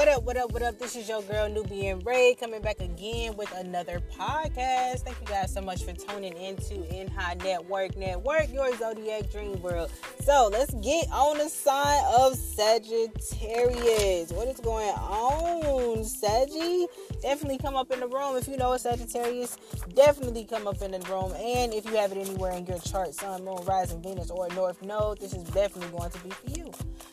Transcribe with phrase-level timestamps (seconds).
[0.00, 0.78] what up, what up, what up?
[0.78, 5.00] This is your girl Nubian Ray coming back again with another podcast.
[5.00, 9.60] Thank you guys so much for tuning into In High Network Network, your zodiac dream
[9.60, 9.90] world.
[10.24, 14.32] So let's get on the sign of Sagittarius.
[14.32, 16.86] What is going on, Saggy?
[17.20, 19.58] Definitely come up in the room if you know a Sagittarius.
[19.94, 23.12] Definitely come up in the room, and if you have it anywhere in your chart,
[23.12, 26.72] Sun, Moon, Rising, Venus, or North Node, this is definitely going to be for you.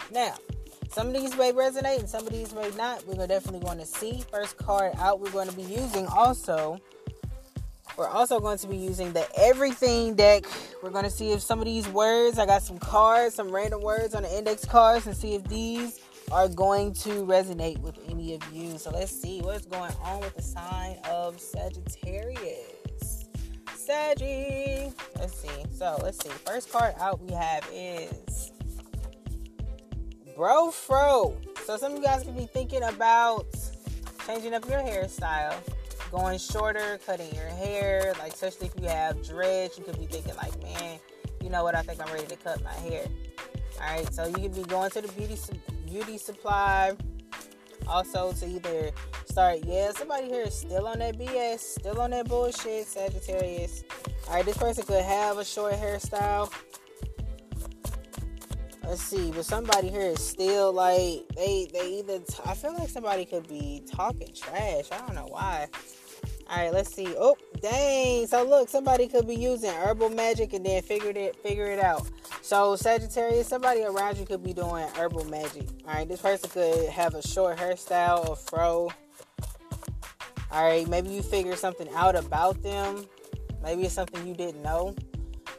[0.09, 0.35] Now.
[0.98, 3.06] Some of these may resonate and some of these may not.
[3.06, 4.24] We're definitely going to see.
[4.32, 6.82] First card out, we're going to be using also.
[7.96, 10.46] We're also going to be using the everything deck.
[10.82, 13.84] We're going to see if some of these words, I got some cards, some random
[13.84, 16.00] words on the index cards, and see if these
[16.32, 18.80] are going to resonate with any of you.
[18.80, 23.28] So let's see what's going on with the sign of Sagittarius.
[23.76, 24.92] Saggy.
[25.20, 25.64] Let's see.
[25.76, 26.32] So let's see.
[26.44, 28.52] First card out we have is
[30.38, 31.36] bro fro.
[31.66, 33.48] So some of you guys could be thinking about
[34.28, 35.56] changing up your hairstyle,
[36.11, 40.36] going shorter, cutting your hair, like especially if you have dreads, you could be thinking
[40.36, 41.00] like, man,
[41.42, 41.73] you know what?
[41.73, 43.08] I think I'm ready to cut my hair.
[43.81, 45.38] All right, so you could be going to the beauty
[45.88, 46.95] beauty supply.
[47.88, 48.92] Also, to either
[49.26, 53.83] start, yeah, somebody here is still on that BS, still on that bullshit, Sagittarius.
[54.28, 56.52] All right, this person could have a short hairstyle
[58.88, 62.89] let's see, but somebody here is still like they they either t- I feel like
[62.89, 64.85] somebody could be talking trash.
[64.91, 65.67] I don't know why.
[66.49, 67.13] All right, let's see.
[67.17, 68.25] Oh, dang!
[68.27, 72.09] So look, somebody could be using herbal magic and then figured it figure it out.
[72.41, 75.67] So Sagittarius, somebody around you could be doing herbal magic.
[75.85, 78.89] All right, this person could have a short hairstyle or fro.
[80.49, 83.05] All right, maybe you figure something out about them.
[83.61, 84.95] Maybe it's something you didn't know.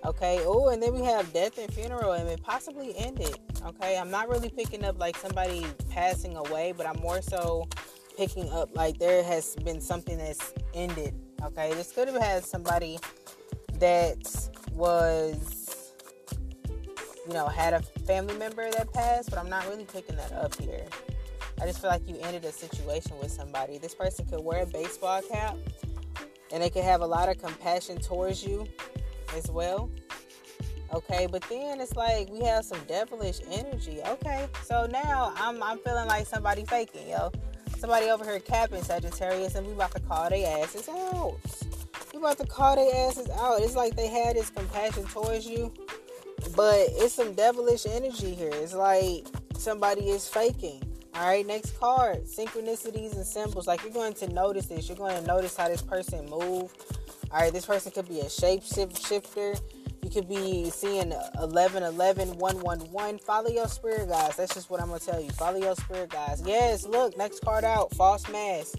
[0.09, 0.41] Okay.
[0.47, 3.39] Oh, and then we have death and funeral, and it possibly ended.
[3.63, 3.99] Okay.
[3.99, 7.69] I'm not really picking up like somebody passing away, but I'm more so
[8.17, 11.15] picking up like there has been something that's ended.
[11.43, 11.75] Okay.
[11.75, 12.99] This could have had somebody
[13.75, 15.93] that was,
[17.27, 20.59] you know, had a family member that passed, but I'm not really picking that up
[20.59, 20.87] here.
[21.61, 23.77] I just feel like you ended a situation with somebody.
[23.77, 25.55] This person could wear a baseball cap
[26.51, 28.67] and they could have a lot of compassion towards you
[29.37, 29.91] as well.
[30.93, 34.01] Okay, but then it's like we have some devilish energy.
[34.07, 37.31] Okay, so now I'm I'm feeling like somebody faking, yo.
[37.79, 41.37] Somebody over here capping Sagittarius, and we about to call their asses out.
[42.13, 43.61] We about to call their asses out.
[43.61, 45.73] It's like they had this compassion towards you,
[46.57, 48.51] but it's some devilish energy here.
[48.55, 49.27] It's like
[49.57, 50.83] somebody is faking.
[51.15, 53.67] All right, next card synchronicities and symbols.
[53.67, 54.89] Like you're going to notice this.
[54.89, 56.73] You're going to notice how this person move
[57.31, 59.55] all right, this person could be a shape shifter.
[60.09, 63.19] You could be seeing 11, 11, 1, 1, 1.
[63.19, 64.37] Follow your spirit guys.
[64.37, 65.29] That's just what I'm going to tell you.
[65.33, 66.43] Follow your spirit guys.
[66.47, 67.95] Yes, look, next card out.
[67.95, 68.79] False mask.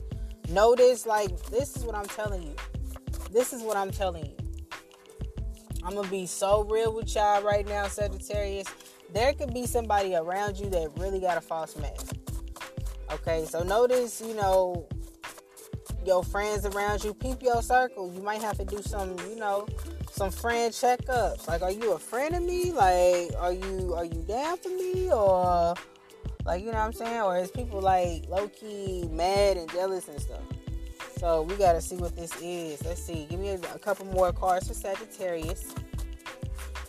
[0.50, 2.56] Notice, like, this is what I'm telling you.
[3.32, 4.36] This is what I'm telling you.
[5.84, 8.66] I'm going to be so real with y'all right now, Sagittarius.
[9.14, 12.16] There could be somebody around you that really got a false mask.
[13.12, 14.88] Okay, so notice, you know,
[16.08, 18.12] your friends around you, peep your circle.
[18.12, 19.68] You might have to do some, you know,
[20.20, 21.48] some friend checkups.
[21.48, 22.74] Like, are you a friend of me?
[22.74, 25.10] Like, are you are you down for me?
[25.10, 25.76] Or
[26.44, 27.22] like, you know what I'm saying?
[27.22, 30.42] Or is people like low key mad and jealous and stuff?
[31.18, 32.84] So we gotta see what this is.
[32.84, 33.28] Let's see.
[33.30, 35.74] Give me a, a couple more cards for Sagittarius.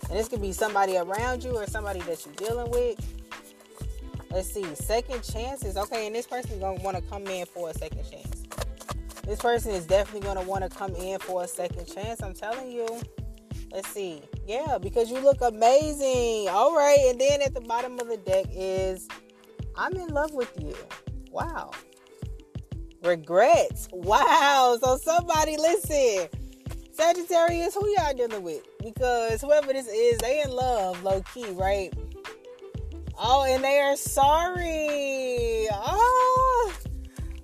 [0.08, 2.98] And this could be somebody around you or somebody that you're dealing with.
[4.32, 4.64] Let's see.
[4.74, 5.76] Second chances.
[5.76, 8.40] Okay, and this person is gonna want to come in for a second chance
[9.30, 12.20] this person is definitely going to want to come in for a second chance.
[12.20, 12.88] I'm telling you.
[13.72, 14.22] Let's see.
[14.46, 16.48] Yeah, because you look amazing.
[16.48, 16.98] All right.
[17.08, 19.08] And then at the bottom of the deck is
[19.76, 20.74] I'm in love with you.
[21.30, 21.70] Wow.
[23.02, 23.88] Regrets.
[23.92, 24.78] Wow.
[24.82, 26.28] So somebody listen.
[26.92, 28.62] Sagittarius, who y'all dealing with?
[28.82, 31.90] Because whoever this is, they in love, low key, right?
[33.18, 35.68] Oh, and they are sorry.
[35.70, 36.72] Oh,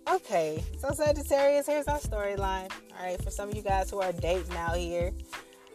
[0.09, 2.71] Okay, so Sagittarius, here's our storyline.
[2.97, 5.13] All right, for some of you guys who are dating out here,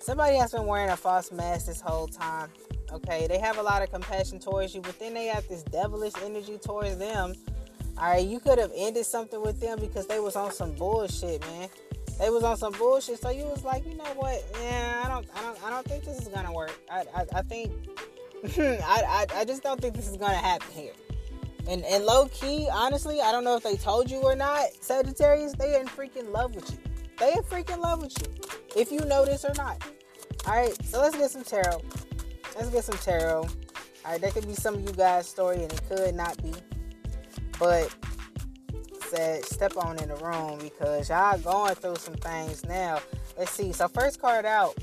[0.01, 2.49] somebody has been wearing a false mask this whole time.
[2.91, 6.13] Okay, they have a lot of compassion towards you, but then they have this devilish
[6.23, 7.33] energy towards them.
[7.97, 11.41] All right, you could have ended something with them because they was on some bullshit,
[11.41, 11.69] man.
[12.19, 14.43] They was on some bullshit, so you was like, you know what?
[14.61, 16.77] Yeah, I don't, I don't, I don't think this is gonna work.
[16.89, 17.71] I, I, I think,
[18.57, 20.93] I, I, I just don't think this is gonna happen here.
[21.67, 25.53] And and low key, honestly, I don't know if they told you or not, Sagittarius,
[25.53, 26.90] they in freaking love with you.
[27.21, 28.81] They in freaking love with you.
[28.81, 29.87] If you know this or not.
[30.47, 31.83] Alright, so let's get some tarot.
[32.55, 33.47] Let's get some tarot.
[34.03, 36.51] Alright, that could be some of you guys' story and it could not be.
[37.59, 37.95] But
[39.03, 42.99] said step on in the room because y'all going through some things now.
[43.37, 43.71] Let's see.
[43.71, 44.75] So first card out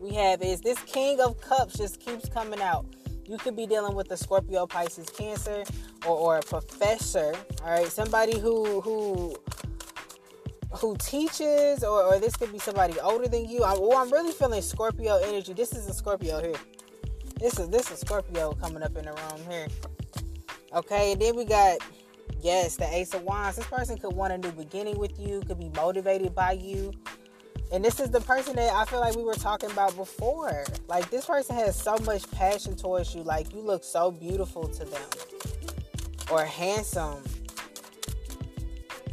[0.00, 2.84] we have is this King of Cups just keeps coming out.
[3.28, 5.62] You could be dealing with a Scorpio, Pisces, Cancer,
[6.04, 7.32] or, or a professor.
[7.62, 9.36] All right, somebody who who
[10.76, 13.64] who teaches, or, or this could be somebody older than you.
[13.64, 15.52] I'm, oh, I'm really feeling Scorpio energy.
[15.52, 16.54] This is a Scorpio here.
[17.40, 19.68] This is this is Scorpio coming up in the room here.
[20.72, 21.78] Okay, and then we got
[22.40, 23.56] yes, the Ace of Wands.
[23.56, 26.92] This person could want a new beginning with you, could be motivated by you.
[27.72, 30.64] And this is the person that I feel like we were talking about before.
[30.88, 33.22] Like this person has so much passion towards you.
[33.22, 35.02] Like you look so beautiful to them.
[36.30, 37.22] Or handsome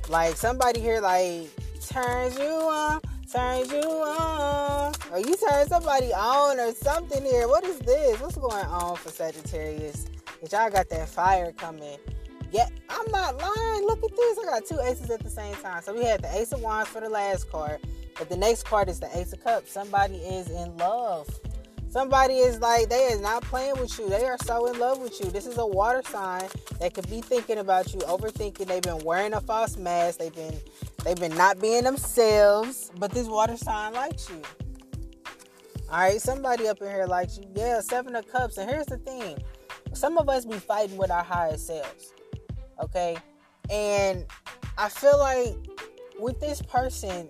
[0.09, 1.49] like somebody here like
[1.81, 3.01] turns you on,
[3.31, 4.93] turns you on.
[5.11, 7.47] Or you turn somebody on or something here.
[7.47, 8.19] What is this?
[8.19, 10.05] What's going on for Sagittarius?
[10.51, 11.97] Y'all got that fire coming.
[12.51, 13.85] Yeah, I'm not lying.
[13.85, 14.39] Look at this.
[14.39, 15.81] I got two aces at the same time.
[15.81, 17.79] So we had the Ace of Wands for the last card.
[18.17, 19.71] But the next card is the Ace of Cups.
[19.71, 21.27] Somebody is in love.
[21.93, 24.09] Somebody is like, they is not playing with you.
[24.09, 25.29] They are so in love with you.
[25.29, 26.49] This is a water sign
[26.79, 28.65] that could be thinking about you, overthinking.
[28.65, 30.17] They've been wearing a false mask.
[30.17, 30.59] They've been
[31.05, 32.91] they've been not being themselves.
[32.97, 34.41] But this water sign likes you.
[35.87, 37.43] Alright, somebody up in here likes you.
[37.53, 38.57] Yeah, seven of cups.
[38.57, 39.37] And here's the thing.
[39.93, 42.11] Some of us be fighting with our higher selves.
[42.81, 43.17] Okay?
[43.69, 44.25] And
[44.79, 45.53] I feel like
[46.17, 47.29] with this person,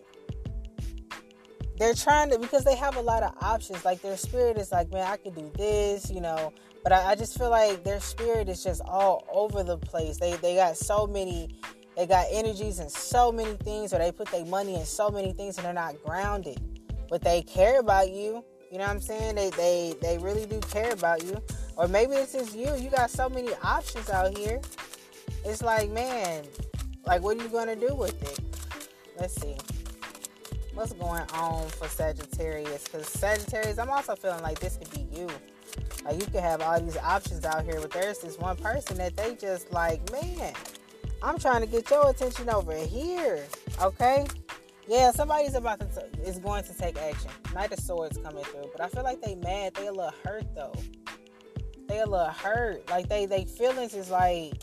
[1.83, 3.83] they're trying to because they have a lot of options.
[3.83, 6.53] Like their spirit is like, man, I could do this, you know.
[6.81, 10.17] But I, I, just feel like their spirit is just all over the place.
[10.17, 11.49] They they got so many,
[11.97, 15.33] they got energies and so many things, or they put their money in so many
[15.33, 16.57] things, and they're not grounded.
[17.09, 18.45] But they care about you.
[18.71, 19.35] You know what I'm saying?
[19.35, 21.37] They they they really do care about you.
[21.75, 22.73] Or maybe this is you.
[22.75, 24.61] You got so many options out here.
[25.43, 26.45] It's like, man,
[27.05, 28.39] like what are you gonna do with it?
[29.19, 29.57] Let's see
[30.73, 32.83] what's going on for Sagittarius.
[32.83, 35.27] Because Sagittarius, I'm also feeling like this could be you.
[36.03, 39.15] Like you could have all these options out here, but there's this one person that
[39.15, 40.53] they just like, man,
[41.21, 43.45] I'm trying to get your attention over here.
[43.81, 44.25] Okay?
[44.87, 47.31] Yeah, somebody's about to t- is going to take action.
[47.53, 49.73] Knight of Swords coming through, but I feel like they mad.
[49.75, 50.73] They a little hurt though.
[51.87, 52.89] They a little hurt.
[52.89, 54.53] Like they they feelings is like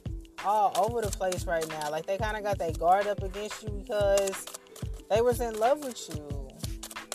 [0.44, 1.90] all over the place right now.
[1.90, 4.44] Like they kind of got their guard up against you because
[5.10, 6.48] they was in love with you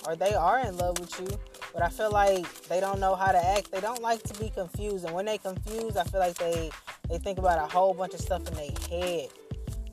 [0.06, 1.40] or they are in love with you
[1.74, 3.72] but i feel like they don't know how to act.
[3.72, 6.70] They don't like to be confused and when they confused i feel like they
[7.10, 9.30] they think about a whole bunch of stuff in their head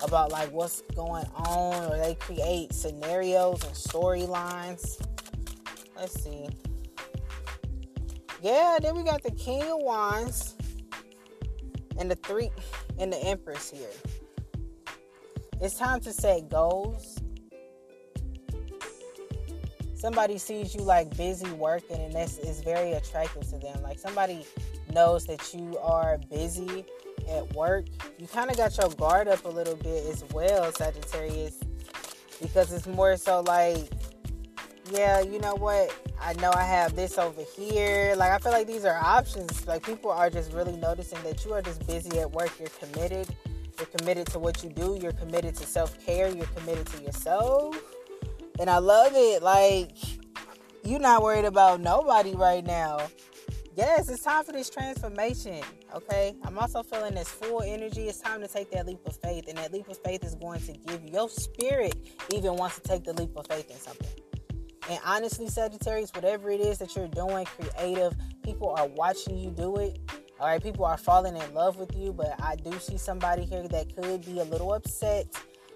[0.03, 5.01] about like what's going on or they create scenarios and storylines.
[5.97, 6.49] Let's see.
[8.41, 10.57] Yeah then we got the king of wands
[11.99, 12.51] and the three
[12.99, 13.89] and the empress here.
[15.61, 17.22] It's time to set goals
[20.03, 23.81] somebody sees you like busy working and that's is very attractive to them.
[23.83, 24.45] Like somebody
[24.93, 26.85] knows that you are busy
[27.31, 27.85] at work.
[28.19, 31.61] You kind of got your guard up a little bit as well, Sagittarius,
[32.41, 33.93] because it's more so like,
[34.91, 35.97] yeah, you know what?
[36.21, 38.15] I know I have this over here.
[38.17, 39.69] Like I feel like these are options.
[39.69, 42.51] Like people are just really noticing that you are just busy at work.
[42.59, 43.29] You're committed.
[43.79, 44.99] You're committed to what you do.
[45.01, 46.29] You're committed to self care.
[46.29, 47.81] You're committed to yourself
[48.63, 49.43] and I love it.
[49.43, 49.91] Like,
[50.85, 53.01] you're not worried about nobody right now.
[53.75, 55.63] Yes, it's time for this transformation.
[55.93, 56.37] Okay.
[56.45, 58.03] I'm also feeling this full energy.
[58.03, 59.49] It's time to take that leap of faith.
[59.49, 61.97] And that leap of faith is going to give your spirit
[62.33, 64.07] even wants to take the leap of faith in something.
[64.89, 68.15] And honestly, Sagittarius, whatever it is that you're doing, creative,
[68.45, 69.99] people are watching you do it.
[70.39, 73.67] All right, people are falling in love with you, but I do see somebody here
[73.67, 75.27] that could be a little upset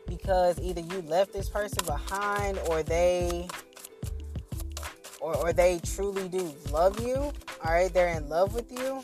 [0.07, 3.49] because either you left this person behind or they
[5.21, 7.93] or, or they truly do love you all right?
[7.93, 9.03] They're in love with you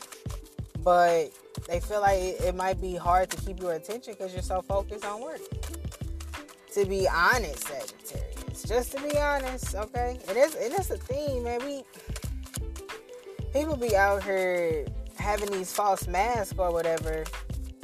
[0.83, 1.31] but
[1.67, 4.61] they feel like it, it might be hard to keep your attention because you're so
[4.61, 5.41] focused on work.
[6.73, 10.19] To be honest sagittarius just to be honest okay?
[10.27, 11.63] And it's, and it's a theme man.
[11.65, 11.83] We
[13.51, 14.85] people be out here
[15.17, 17.23] having these false masks or whatever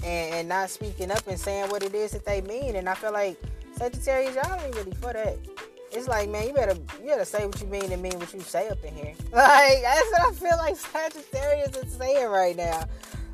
[0.03, 2.75] and, and not speaking up and saying what it is that they mean.
[2.75, 3.39] And I feel like
[3.75, 5.37] Sagittarius, y'all ain't really for that.
[5.91, 8.41] It's like, man, you better you better say what you mean and mean what you
[8.41, 9.13] say up in here.
[9.33, 12.85] Like that's what I feel like Sagittarius is saying right now.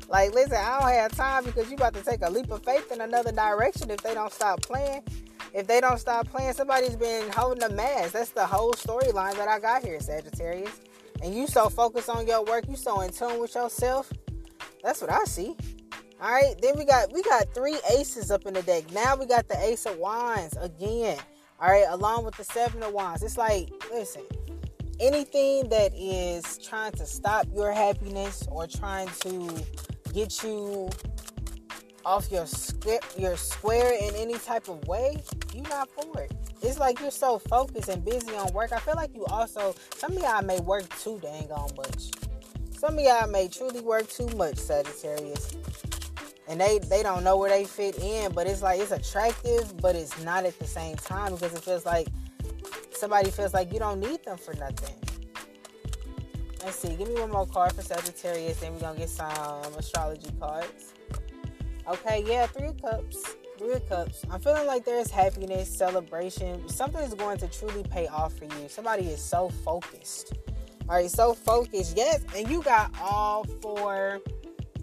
[0.08, 2.92] Like, listen, I don't have time because you about to take a leap of faith
[2.92, 5.02] in another direction if they don't stop playing.
[5.52, 8.12] If they don't stop playing, somebody's been holding a mask.
[8.12, 10.80] That's the whole storyline that I got here, Sagittarius.
[11.22, 14.12] And you so focused on your work, you so in tune with yourself.
[14.82, 15.56] That's what I see.
[16.18, 18.90] All right, then we got we got three aces up in the deck.
[18.92, 21.18] Now we got the ace of wands again.
[21.60, 23.22] All right, along with the seven of wands.
[23.22, 24.22] It's like, listen,
[24.98, 29.62] anything that is trying to stop your happiness or trying to
[30.14, 30.88] get you
[32.06, 36.32] off your script, your square in any type of way, you're not for it.
[36.62, 38.72] It's like you're so focused and busy on work.
[38.72, 42.10] I feel like you also, some of y'all may work too dang on much.
[42.78, 45.56] Some of y'all may truly work too much, Sagittarius.
[46.48, 49.96] And they, they don't know where they fit in, but it's like it's attractive, but
[49.96, 52.06] it's not at the same time because it feels like
[52.92, 54.94] somebody feels like you don't need them for nothing.
[56.64, 56.94] Let's see.
[56.96, 60.94] Give me one more card for Sagittarius, then we're gonna get some astrology cards.
[61.88, 63.36] Okay, yeah, three of cups.
[63.58, 64.22] Three of cups.
[64.30, 66.68] I'm feeling like there's happiness, celebration.
[66.68, 68.68] Something is going to truly pay off for you.
[68.68, 70.32] Somebody is so focused.
[70.88, 71.96] All right, so focused.
[71.96, 74.20] Yes, and you got all four.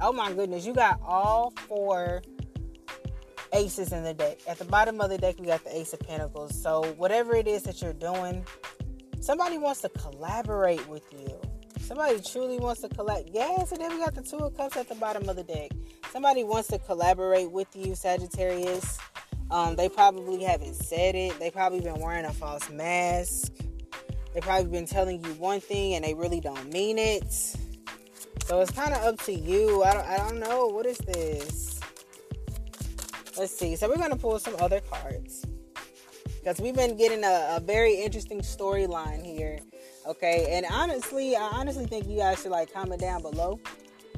[0.06, 2.22] Oh my goodness, you got all four
[3.54, 4.40] aces in the deck.
[4.50, 6.62] At the bottom of the deck, we got the ace of pentacles.
[6.62, 8.46] So whatever it is that you're doing,
[9.22, 11.40] somebody wants to collaborate with you.
[11.80, 13.30] Somebody truly wants to collect.
[13.32, 15.72] Yes, and then we got the two of cups at the bottom of the deck.
[16.12, 19.00] Somebody wants to collaborate with you, Sagittarius.
[19.52, 21.40] Um, they probably haven't said it.
[21.40, 23.54] They probably been wearing a false mask.
[24.34, 27.56] They probably been telling you one thing and they really don't mean it.
[28.46, 29.84] So it's kind of up to you.
[29.84, 30.68] I don't, I don't know.
[30.68, 31.80] What is this?
[33.38, 33.76] Let's see.
[33.76, 35.46] So we're going to pull some other cards.
[36.40, 39.60] Because we've been getting a, a very interesting storyline here
[40.06, 43.60] Okay, and honestly, I honestly think you guys should like comment down below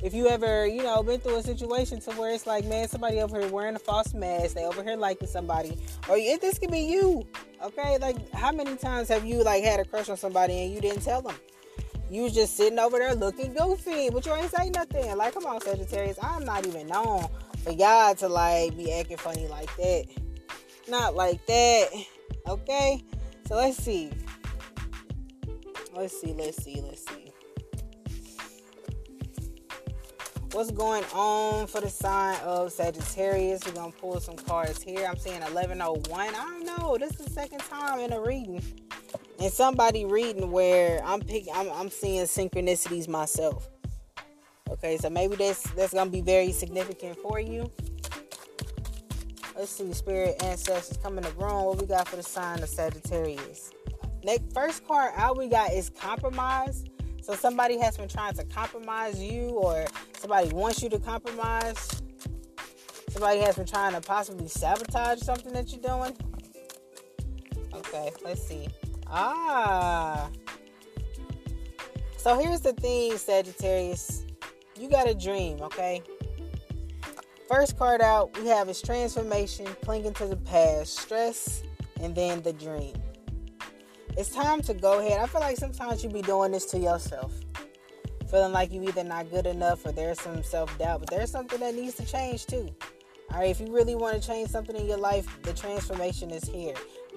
[0.02, 3.22] if you ever, you know, been through a situation to where it's like, man, somebody
[3.22, 5.78] over here wearing a false mask, they over here liking somebody,
[6.10, 7.28] or if this could be you.
[7.64, 10.82] Okay, like how many times have you like had a crush on somebody and you
[10.82, 11.36] didn't tell them?
[12.10, 15.18] You just sitting over there looking goofy, but you ain't say nothing.
[15.18, 17.28] Like, come on, Sagittarius, I'm not even known
[17.64, 20.06] for y'all to like be acting funny like that.
[20.88, 21.90] Not like that.
[22.48, 23.04] Okay,
[23.48, 24.12] so let's see.
[25.94, 27.32] Let's see, let's see, let's see.
[30.52, 33.66] What's going on for the sign of Sagittarius?
[33.66, 35.06] We're gonna pull some cards here.
[35.06, 36.30] I'm seeing 1101.
[36.30, 36.98] I don't know.
[36.98, 38.64] This is the second time in a reading,
[39.40, 41.54] and somebody reading where I'm picking.
[41.54, 43.70] I'm, I'm seeing synchronicities myself.
[44.70, 47.72] Okay, so maybe that's that's gonna be very significant for you.
[49.56, 51.66] Let's see, spirit ancestors coming to room.
[51.66, 53.72] What we got for the sign of Sagittarius?
[54.24, 56.84] Next, first card out we got is compromise.
[57.22, 59.86] So somebody has been trying to compromise you, or
[60.18, 62.02] somebody wants you to compromise.
[63.10, 66.18] Somebody has been trying to possibly sabotage something that you're doing.
[67.74, 68.68] Okay, let's see.
[69.08, 70.30] Ah.
[72.18, 74.26] So here's the thing, Sagittarius.
[74.80, 76.02] You got a dream, okay?
[77.48, 81.62] First card out, we have is transformation, clinging to the past, stress,
[82.02, 82.96] and then the dream
[84.18, 85.20] it's time to go ahead.
[85.20, 87.34] I feel like sometimes you be doing this to yourself.
[88.30, 91.60] Feeling like you either not good enough or there's some self doubt, but there's something
[91.60, 92.70] that needs to change too.
[93.32, 96.44] All right, if you really want to change something in your life, the transformation is
[96.44, 96.74] here.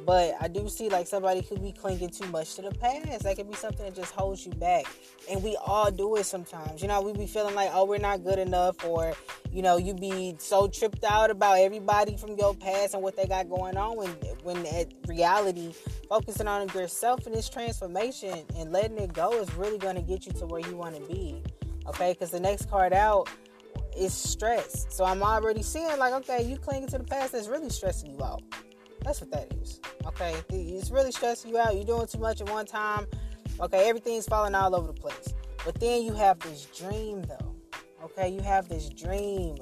[0.07, 3.25] But I do see like somebody could be clinging too much to the past.
[3.25, 4.87] That could be something that just holds you back.
[5.31, 6.83] And we all do it sometimes.
[6.83, 9.15] You know, we be feeling like, oh, we're not good enough, or,
[9.53, 13.27] you know, you be so tripped out about everybody from your past and what they
[13.27, 14.11] got going on when
[14.43, 15.73] when at reality,
[16.09, 20.33] focusing on yourself and this transformation and letting it go is really gonna get you
[20.33, 21.43] to where you wanna be.
[21.87, 23.29] Okay, because the next card out
[23.99, 24.87] is stress.
[24.91, 28.25] So I'm already seeing like, okay, you clinging to the past that's really stressing you
[28.25, 28.43] out.
[29.03, 29.81] That's what that is.
[30.07, 31.75] Okay, it's really stressing you out.
[31.75, 33.07] You're doing too much at one time.
[33.61, 35.35] Okay, everything's falling all over the place.
[35.65, 37.55] But then you have this dream, though.
[38.05, 39.57] Okay, you have this dream,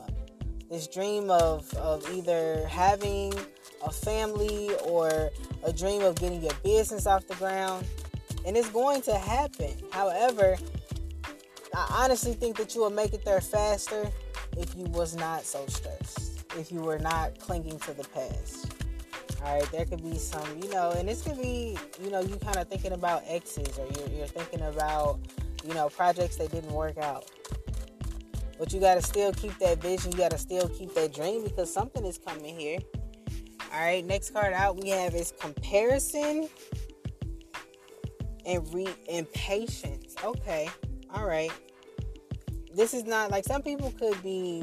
[0.71, 3.33] this dream of of either having
[3.85, 5.31] a family or
[5.65, 7.87] a dream of getting your business off the ground,
[8.45, 9.73] and it's going to happen.
[9.91, 10.57] However,
[11.75, 14.11] I honestly think that you will make it there faster
[14.57, 18.73] if you was not so stressed, if you were not clinging to the past.
[19.45, 22.37] All right, there could be some, you know, and this could be, you know, you
[22.37, 25.21] kind of thinking about exes or you're, you're thinking about,
[25.65, 27.31] you know, projects that didn't work out.
[28.59, 30.13] But you got to still keep that vision.
[30.13, 32.79] You got to still keep that dream because something is coming here.
[33.73, 36.49] All right, next card out we have is comparison
[38.47, 40.15] and re and patience.
[40.25, 40.71] Okay,
[41.15, 41.53] all right.
[42.77, 44.63] This is not like some people could be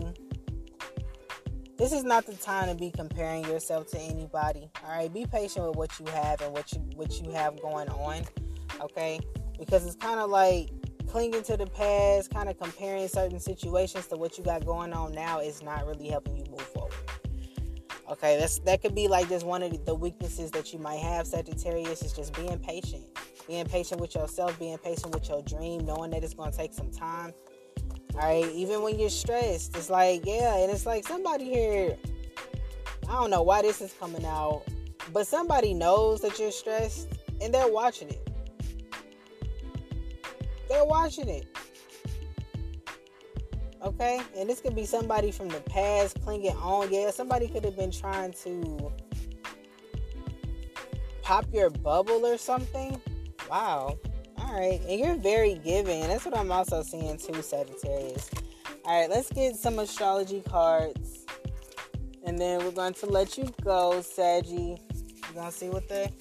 [1.77, 4.69] this is not the time to be comparing yourself to anybody.
[4.85, 7.89] All right, be patient with what you have and what you what you have going
[7.89, 8.21] on.
[8.79, 9.19] Okay,
[9.57, 10.69] because it's kind of like
[11.07, 15.11] clinging to the past, kind of comparing certain situations to what you got going on
[15.13, 16.93] now is not really helping you move forward.
[18.11, 21.25] Okay, that's that could be like just one of the weaknesses that you might have,
[21.25, 23.05] Sagittarius, is just being patient.
[23.47, 26.91] Being patient with yourself, being patient with your dream, knowing that it's gonna take some
[26.91, 27.33] time.
[28.13, 31.97] Right, even when you're stressed, it's like, yeah, and it's like somebody here,
[33.09, 34.63] I don't know why this is coming out,
[35.11, 37.07] but somebody knows that you're stressed
[37.41, 38.29] and they're watching it.
[40.69, 41.47] They're watching it.
[43.83, 44.21] Okay?
[44.37, 46.93] And this could be somebody from the past clinging on.
[46.93, 48.91] Yeah, somebody could have been trying to
[51.21, 53.01] pop your bubble or something.
[53.49, 53.97] Wow.
[54.53, 54.79] All right.
[54.87, 56.01] And you're very giving.
[56.01, 58.29] That's what I'm also seeing too, Sagittarius.
[58.85, 61.25] All right, let's get some astrology cards.
[62.23, 64.77] And then we're going to let you go, Saggy.
[65.27, 66.11] We're going to see what the,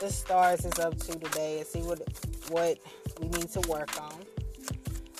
[0.00, 2.00] the stars is up to today and see what
[2.48, 2.78] what
[3.20, 4.14] we need to work on.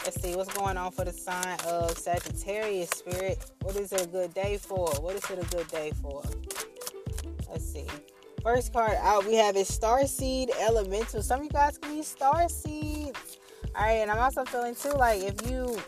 [0.05, 3.53] Let's see what's going on for the sign of Sagittarius spirit.
[3.61, 4.89] What is it a good day for?
[5.01, 6.23] What is it a good day for?
[7.51, 7.87] Let's see.
[8.43, 11.23] First card out we have is Star Seed Elemental.
[11.23, 13.39] Some of you guys can be Star Seeds.
[13.77, 15.79] Alright, and I'm also feeling too like if you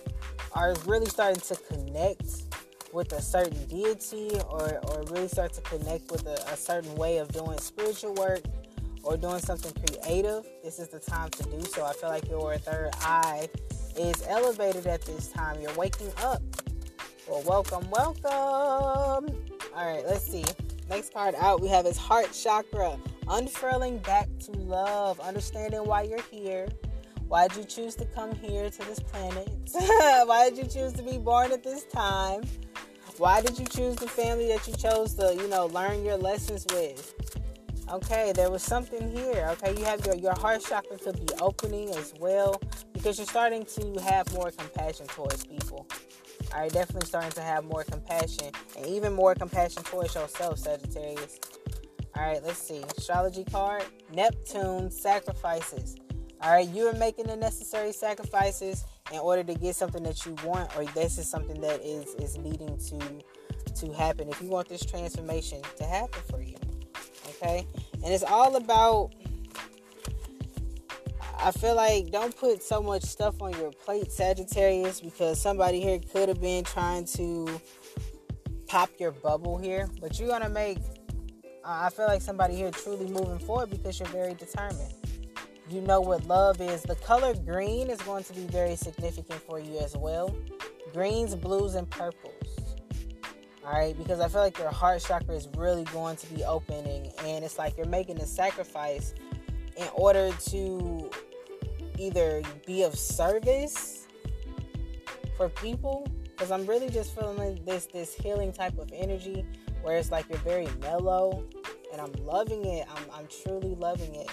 [0.52, 2.44] are really starting to connect
[2.92, 7.18] with a certain deity or, or really start to connect with a, a certain way
[7.18, 8.42] of doing spiritual work
[9.02, 11.84] or doing something creative, this is the time to do so.
[11.84, 13.48] I feel like your third eye
[13.98, 15.60] is elevated at this time.
[15.60, 16.40] You're waking up.
[17.28, 19.34] Well, welcome, welcome.
[19.74, 20.44] All right, let's see.
[20.88, 22.98] Next card out, we have his heart chakra,
[23.28, 26.68] unfurling back to love, understanding why you're here.
[27.28, 29.48] Why did you choose to come here to this planet?
[30.26, 32.42] why did you choose to be born at this time?
[33.16, 36.66] Why did you choose the family that you chose to, you know, learn your lessons
[36.70, 37.14] with?
[37.90, 39.48] Okay, there was something here.
[39.52, 42.60] Okay, you have your, your heart chakra could be opening as well
[42.92, 45.86] because you're starting to have more compassion towards people.
[46.54, 51.40] Right, definitely starting to have more compassion and even more compassion towards yourself, Sagittarius.
[52.16, 52.82] All right, let's see.
[52.96, 55.96] Astrology card Neptune sacrifices.
[56.40, 60.36] All right, you are making the necessary sacrifices in order to get something that you
[60.44, 64.28] want, or this is something that is is needing to to happen.
[64.28, 66.56] If you want this transformation to happen for you,
[67.30, 67.66] okay?
[67.94, 69.10] And it's all about
[71.38, 75.98] I feel like don't put so much stuff on your plate, Sagittarius, because somebody here
[75.98, 77.60] could have been trying to
[78.66, 80.78] pop your bubble here, but you're gonna make.
[81.64, 84.92] Uh, I feel like somebody here truly moving forward because you're very determined.
[85.70, 86.82] You know what love is.
[86.82, 90.34] The color green is going to be very significant for you as well.
[90.92, 92.34] Greens, blues, and purples.
[93.64, 97.10] All right, because I feel like your heart chakra is really going to be opening,
[97.24, 99.14] and it's like you're making a sacrifice
[99.76, 101.10] in order to
[101.98, 104.06] either be of service
[105.36, 106.06] for people.
[106.24, 109.46] Because I'm really just feeling like this this healing type of energy
[109.82, 111.44] where it's like you're very mellow,
[111.92, 112.86] and I'm loving it.
[112.90, 114.28] I'm I'm truly loving it.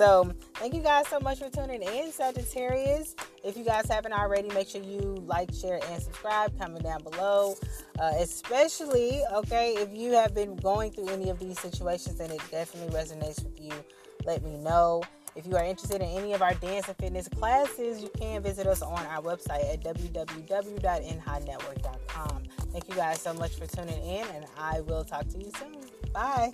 [0.00, 3.14] So, thank you guys so much for tuning in, Sagittarius.
[3.44, 6.58] If you guys haven't already, make sure you like, share, and subscribe.
[6.58, 7.54] Comment down below.
[7.98, 12.40] Uh, especially, okay, if you have been going through any of these situations and it
[12.50, 13.74] definitely resonates with you,
[14.24, 15.02] let me know.
[15.36, 18.66] If you are interested in any of our dance and fitness classes, you can visit
[18.66, 22.42] us on our website at www.nhignetwork.com.
[22.72, 25.76] Thank you guys so much for tuning in, and I will talk to you soon.
[26.12, 26.50] Bye.